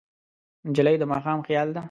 [0.69, 1.79] نجلۍ د ماښام خیال ده.